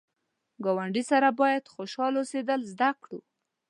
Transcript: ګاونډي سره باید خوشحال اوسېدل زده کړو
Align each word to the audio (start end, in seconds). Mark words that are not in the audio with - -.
ګاونډي 0.63 1.03
سره 1.11 1.29
باید 1.39 1.71
خوشحال 1.73 2.13
اوسېدل 2.17 2.61
زده 2.71 2.89
کړو 3.01 3.19